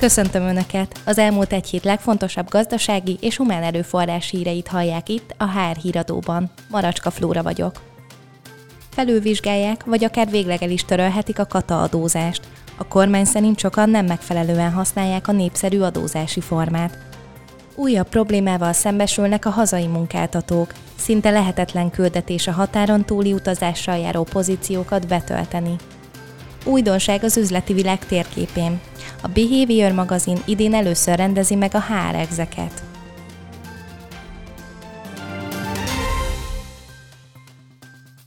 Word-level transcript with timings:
Köszöntöm 0.00 0.42
Önöket! 0.42 1.00
Az 1.04 1.18
elmúlt 1.18 1.52
egy 1.52 1.68
hét 1.68 1.84
legfontosabb 1.84 2.48
gazdasági 2.48 3.16
és 3.20 3.36
humán 3.36 3.62
erőforrás 3.62 4.30
híreit 4.30 4.68
hallják 4.68 5.08
itt, 5.08 5.34
a 5.36 5.50
HR 5.50 5.76
híradóban. 5.76 6.50
Maracska 6.70 7.10
Flóra 7.10 7.42
vagyok. 7.42 7.82
Felülvizsgálják, 8.90 9.84
vagy 9.84 10.04
akár 10.04 10.30
végleg 10.30 10.62
el 10.62 10.70
is 10.70 10.84
törölhetik 10.84 11.38
a 11.38 11.46
kata 11.46 11.82
adózást. 11.82 12.40
A 12.76 12.88
kormány 12.88 13.24
szerint 13.24 13.58
sokan 13.58 13.90
nem 13.90 14.06
megfelelően 14.06 14.72
használják 14.72 15.28
a 15.28 15.32
népszerű 15.32 15.80
adózási 15.80 16.40
formát. 16.40 16.98
Újabb 17.74 18.08
problémával 18.08 18.72
szembesülnek 18.72 19.46
a 19.46 19.50
hazai 19.50 19.86
munkáltatók. 19.86 20.72
Szinte 20.96 21.30
lehetetlen 21.30 21.90
küldetés 21.90 22.46
a 22.46 22.52
határon 22.52 23.04
túli 23.04 23.32
utazással 23.32 23.96
járó 23.96 24.22
pozíciókat 24.22 25.06
betölteni. 25.06 25.76
Újdonság 26.68 27.24
az 27.24 27.36
üzleti 27.36 27.72
világ 27.72 28.06
térképén. 28.06 28.80
A 29.22 29.28
Behavior 29.28 29.92
magazin 29.92 30.38
idén 30.44 30.74
először 30.74 31.16
rendezi 31.16 31.54
meg 31.54 31.74
a 31.74 31.80
HR 31.80 32.14
exeket. 32.14 32.82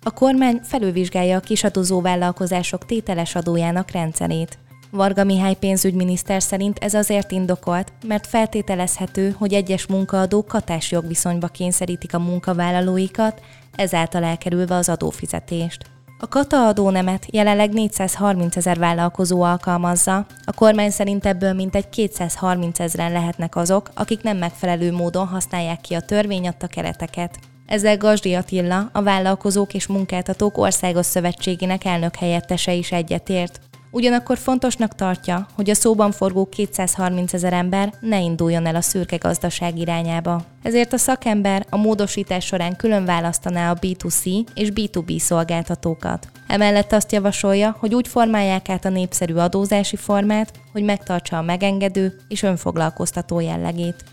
A 0.03 0.11
kormány 0.13 0.59
felülvizsgálja 0.63 1.37
a 1.37 1.39
kisadozó 1.39 2.01
vállalkozások 2.01 2.85
tételes 2.85 3.35
adójának 3.35 3.91
rendszerét. 3.91 4.57
Varga 4.91 5.23
Mihály 5.23 5.55
pénzügyminiszter 5.55 6.41
szerint 6.41 6.77
ez 6.77 6.93
azért 6.93 7.31
indokolt, 7.31 7.93
mert 8.07 8.27
feltételezhető, 8.27 9.35
hogy 9.37 9.53
egyes 9.53 9.85
munkaadók 9.85 10.47
katás 10.47 10.91
jogviszonyba 10.91 11.47
kényszerítik 11.47 12.13
a 12.13 12.19
munkavállalóikat, 12.19 13.41
ezáltal 13.75 14.23
elkerülve 14.23 14.75
az 14.75 14.89
adófizetést. 14.89 16.00
A 16.23 16.27
kata 16.27 16.67
adónemet 16.67 17.25
jelenleg 17.31 17.73
430 17.73 18.55
ezer 18.55 18.77
vállalkozó 18.77 19.41
alkalmazza, 19.41 20.25
a 20.45 20.53
kormány 20.55 20.89
szerint 20.89 21.25
ebből 21.25 21.53
mintegy 21.53 21.89
230 21.89 22.79
ezeren 22.79 23.11
lehetnek 23.11 23.55
azok, 23.55 23.89
akik 23.93 24.21
nem 24.21 24.37
megfelelő 24.37 24.91
módon 24.91 25.27
használják 25.27 25.81
ki 25.81 25.93
a 25.93 26.01
törvény 26.01 26.47
adta 26.47 26.67
kereteket. 26.67 27.39
Ezzel 27.65 27.97
Gazdi 27.97 28.33
Attila, 28.33 28.89
a 28.91 29.01
Vállalkozók 29.01 29.73
és 29.73 29.87
Munkáltatók 29.87 30.57
Országos 30.57 31.05
Szövetségének 31.05 31.85
elnök 31.85 32.15
helyettese 32.15 32.73
is 32.73 32.91
egyetért. 32.91 33.59
Ugyanakkor 33.91 34.37
fontosnak 34.37 34.95
tartja, 34.95 35.47
hogy 35.55 35.69
a 35.69 35.75
szóban 35.75 36.11
forgó 36.11 36.45
230 36.45 37.33
ezer 37.33 37.53
ember 37.53 37.93
ne 37.99 38.19
induljon 38.19 38.65
el 38.65 38.75
a 38.75 38.81
szürke 38.81 39.15
gazdaság 39.15 39.77
irányába. 39.77 40.41
Ezért 40.63 40.93
a 40.93 40.97
szakember 40.97 41.65
a 41.69 41.77
módosítás 41.77 42.45
során 42.45 42.75
külön 42.75 43.05
választaná 43.05 43.71
a 43.71 43.75
B2C 43.75 44.47
és 44.53 44.69
B2B 44.73 45.19
szolgáltatókat. 45.19 46.27
Emellett 46.47 46.91
azt 46.91 47.11
javasolja, 47.11 47.75
hogy 47.79 47.95
úgy 47.95 48.07
formálják 48.07 48.69
át 48.69 48.85
a 48.85 48.89
népszerű 48.89 49.33
adózási 49.33 49.95
formát, 49.95 50.51
hogy 50.71 50.83
megtartsa 50.83 51.37
a 51.37 51.41
megengedő 51.41 52.19
és 52.27 52.43
önfoglalkoztató 52.43 53.39
jellegét. 53.39 54.03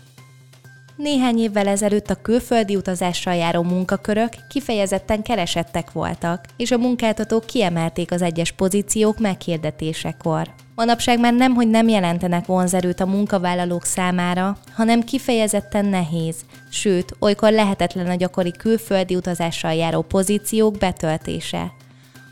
Néhány 0.99 1.39
évvel 1.39 1.67
ezelőtt 1.67 2.09
a 2.09 2.21
külföldi 2.21 2.75
utazással 2.75 3.35
járó 3.35 3.61
munkakörök 3.61 4.33
kifejezetten 4.49 5.21
keresettek 5.21 5.91
voltak, 5.91 6.45
és 6.57 6.71
a 6.71 6.77
munkáltatók 6.77 7.45
kiemelték 7.45 8.11
az 8.11 8.21
egyes 8.21 8.51
pozíciók 8.51 9.19
meghirdetésekor. 9.19 10.49
Manapság 10.75 11.19
már 11.19 11.33
nem, 11.33 11.53
hogy 11.53 11.69
nem 11.69 11.87
jelentenek 11.87 12.45
vonzerőt 12.45 12.99
a 12.99 13.05
munkavállalók 13.05 13.85
számára, 13.85 14.57
hanem 14.73 15.01
kifejezetten 15.01 15.85
nehéz, 15.85 16.35
sőt, 16.69 17.15
olykor 17.19 17.51
lehetetlen 17.51 18.07
a 18.07 18.15
gyakori 18.15 18.51
külföldi 18.51 19.15
utazással 19.15 19.73
járó 19.73 20.01
pozíciók 20.01 20.77
betöltése. 20.77 21.71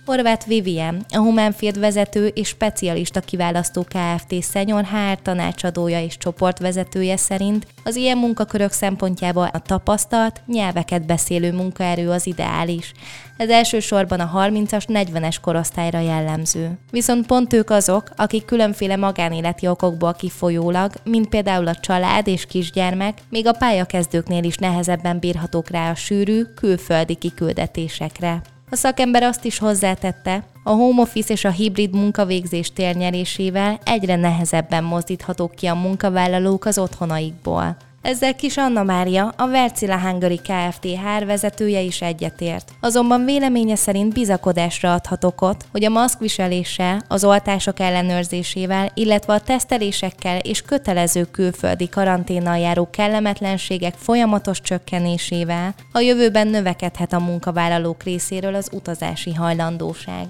Horváth 0.07 0.47
Vivien, 0.47 1.05
a 1.09 1.17
Humanfield 1.17 1.79
vezető 1.79 2.27
és 2.27 2.47
specialista 2.47 3.19
kiválasztó 3.19 3.83
Kft. 3.83 4.43
szenyor 4.43 4.83
HR 4.83 5.21
tanácsadója 5.21 6.01
és 6.01 6.17
csoportvezetője 6.17 7.17
szerint 7.17 7.67
az 7.83 7.95
ilyen 7.95 8.17
munkakörök 8.17 8.71
szempontjából 8.71 9.49
a 9.53 9.59
tapasztalt, 9.59 10.41
nyelveket 10.45 11.05
beszélő 11.05 11.53
munkaerő 11.53 12.09
az 12.09 12.27
ideális. 12.27 12.91
Ez 13.37 13.49
elsősorban 13.49 14.19
a 14.19 14.31
30-as, 14.35 14.83
40-es 14.87 15.35
korosztályra 15.41 15.99
jellemző. 15.99 16.77
Viszont 16.91 17.25
pont 17.25 17.53
ők 17.53 17.69
azok, 17.69 18.09
akik 18.15 18.45
különféle 18.45 18.95
magánéleti 18.95 19.67
okokból 19.67 20.13
kifolyólag, 20.13 20.93
mint 21.03 21.29
például 21.29 21.67
a 21.67 21.75
család 21.75 22.27
és 22.27 22.45
kisgyermek, 22.45 23.17
még 23.29 23.47
a 23.47 23.57
pályakezdőknél 23.59 24.43
is 24.43 24.55
nehezebben 24.55 25.19
bírhatók 25.19 25.69
rá 25.69 25.91
a 25.91 25.95
sűrű, 25.95 26.43
külföldi 26.43 27.15
kiküldetésekre. 27.15 28.41
A 28.71 28.75
szakember 28.75 29.23
azt 29.23 29.45
is 29.45 29.57
hozzátette, 29.57 30.43
a 30.63 30.69
home 30.69 31.01
office 31.01 31.33
és 31.33 31.45
a 31.45 31.49
hibrid 31.49 31.93
munkavégzés 31.93 32.73
térnyerésével 32.73 33.79
egyre 33.83 34.15
nehezebben 34.15 34.83
mozdíthatók 34.83 35.55
ki 35.55 35.65
a 35.65 35.75
munkavállalók 35.75 36.65
az 36.65 36.77
otthonaikból. 36.77 37.77
Ezzel 38.01 38.35
kis 38.35 38.57
Anna 38.57 38.83
Mária, 38.83 39.33
a 39.37 39.47
Vercila 39.47 39.99
Hungary 39.99 40.37
Kft. 40.37 40.85
HR 40.85 41.25
vezetője 41.25 41.81
is 41.81 42.01
egyetért. 42.01 42.71
Azonban 42.79 43.25
véleménye 43.25 43.75
szerint 43.75 44.13
bizakodásra 44.13 44.93
adhat 44.93 45.23
okot, 45.23 45.65
hogy 45.71 45.83
a 45.83 45.89
maszkviseléssel, 45.89 47.01
az 47.07 47.23
oltások 47.23 47.79
ellenőrzésével, 47.79 48.91
illetve 48.93 49.33
a 49.33 49.39
tesztelésekkel 49.39 50.39
és 50.39 50.61
kötelező 50.61 51.23
külföldi 51.31 51.89
karanténnal 51.89 52.57
járó 52.57 52.89
kellemetlenségek 52.89 53.93
folyamatos 53.93 54.61
csökkenésével 54.61 55.75
a 55.91 55.99
jövőben 55.99 56.47
növekedhet 56.47 57.13
a 57.13 57.19
munkavállalók 57.19 58.03
részéről 58.03 58.55
az 58.55 58.69
utazási 58.71 59.33
hajlandóság. 59.33 60.25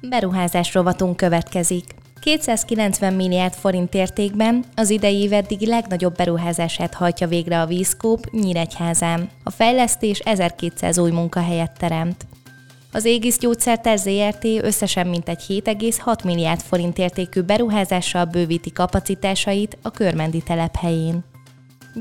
Beruházás 0.00 0.74
rovatunk 0.74 1.16
következik. 1.16 1.84
290 2.20 3.14
milliárd 3.14 3.54
forint 3.54 3.94
értékben 3.94 4.64
az 4.74 4.90
idei 4.90 5.16
év 5.16 5.32
eddigi 5.32 5.66
legnagyobb 5.66 6.16
beruházását 6.16 6.94
hajtja 6.94 7.26
végre 7.28 7.60
a 7.60 7.66
Vízkóp 7.66 8.30
Nyíregyházán. 8.30 9.28
A 9.44 9.50
fejlesztés 9.50 10.18
1200 10.18 10.98
új 10.98 11.10
munkahelyet 11.10 11.78
teremt. 11.78 12.26
Az 12.92 13.04
Égis 13.04 13.38
Gyógyszerter 13.38 13.98
ZRT 13.98 14.44
összesen 14.44 15.06
mintegy 15.06 15.42
7,6 15.48 16.24
milliárd 16.24 16.60
forint 16.60 16.98
értékű 16.98 17.40
beruházással 17.40 18.24
bővíti 18.24 18.72
kapacitásait 18.72 19.78
a 19.82 19.90
körmendi 19.90 20.42
telephelyén. 20.42 21.24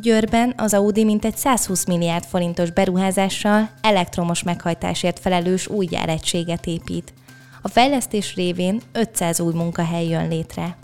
Győrben 0.01 0.53
az 0.57 0.73
Audi 0.73 1.03
mintegy 1.03 1.37
120 1.37 1.85
milliárd 1.85 2.23
forintos 2.23 2.71
beruházással 2.71 3.69
elektromos 3.81 4.43
meghajtásért 4.43 5.19
felelős 5.19 5.67
új 5.67 5.85
gyáregységet 5.85 6.65
épít. 6.65 7.13
A 7.61 7.67
fejlesztés 7.67 8.35
révén 8.35 8.81
500 8.91 9.39
új 9.39 9.53
munkahely 9.53 10.07
jön 10.07 10.27
létre. 10.27 10.77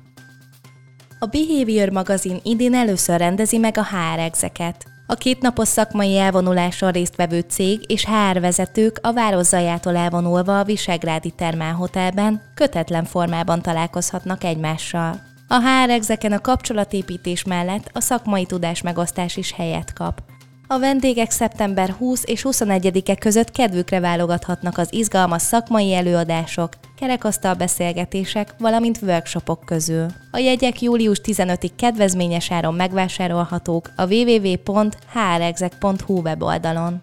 A 1.20 1.26
Behavior 1.26 1.90
magazin 1.90 2.40
idén 2.44 2.74
először 2.74 3.18
rendezi 3.18 3.58
meg 3.58 3.78
a 3.78 3.86
HR 3.86 4.20
exeket. 4.20 4.86
A 5.08 5.14
kétnapos 5.14 5.68
szakmai 5.68 6.18
elvonuláson 6.18 6.92
résztvevő 6.92 7.40
cég 7.40 7.80
és 7.88 8.06
HR 8.06 8.40
vezetők 8.40 9.00
a 9.02 9.14
város 9.14 9.46
zajától 9.46 9.96
elvonulva 9.96 10.60
a 10.60 10.64
Visegrádi 10.64 11.32
Termálhotelben 11.32 12.42
kötetlen 12.56 13.06
formában 13.06 13.62
találkozhatnak 13.62 14.44
egymással. 14.44 15.22
A 15.48 15.60
HR 15.60 16.34
a 16.34 16.42
kapcsolatépítés 16.42 17.44
mellett 17.44 17.90
a 17.94 18.00
szakmai 18.00 18.46
tudás 18.46 18.82
megosztás 18.82 19.38
is 19.38 19.54
helyet 19.54 19.94
kap. 19.94 20.22
A 20.68 20.80
vendégek 20.80 21.32
szeptember 21.32 21.90
20 21.90 22.24
és 22.26 22.46
21-e 22.50 23.16
között 23.16 23.52
kedvükre 23.52 24.00
válogathatnak 24.00 24.78
az 24.78 24.94
izgalmas 24.94 25.42
szakmai 25.42 25.94
előadások, 25.94 26.74
kerekasztal 27.00 27.54
beszélgetések, 27.54 28.56
valamint 28.58 29.00
workshopok 29.02 29.66
közül. 29.66 30.08
A 30.32 30.38
jegyek 30.38 30.82
július 30.82 31.22
15-ig 31.24 31.70
kedvezményes 31.76 32.52
áron 32.52 32.74
megvásárolhatók 32.74 33.92
a 33.96 34.14
www.hrexek.hu 34.14 36.22
weboldalon. 36.22 37.02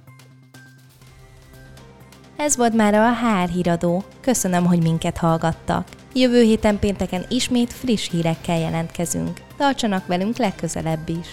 Ez 2.37 2.56
volt 2.56 2.75
már 2.75 2.94
a 2.94 3.12
HR 3.12 3.49
híradó. 3.49 4.05
Köszönöm, 4.20 4.67
hogy 4.67 4.82
minket 4.82 5.17
hallgattak. 5.17 5.88
Jövő 6.14 6.43
héten 6.43 6.79
pénteken 6.79 7.25
ismét 7.29 7.73
friss 7.73 8.11
hírekkel 8.11 8.59
jelentkezünk. 8.59 9.41
Tartsanak 9.56 10.06
velünk 10.06 10.37
legközelebb 10.37 11.09
is! 11.09 11.26